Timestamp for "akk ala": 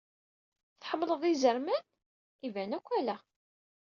2.77-3.17